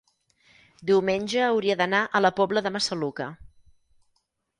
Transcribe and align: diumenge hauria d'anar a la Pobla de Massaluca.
diumenge 0.91 1.43
hauria 1.47 1.75
d'anar 1.81 1.99
a 2.05 2.21
la 2.27 2.31
Pobla 2.39 2.63
de 2.69 2.71
Massaluca. 2.79 3.29